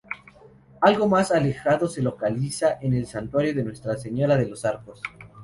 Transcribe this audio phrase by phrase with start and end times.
[0.81, 4.99] Algo más alejado, se localiza el Santuario de Nuestra Señora de los Arcos.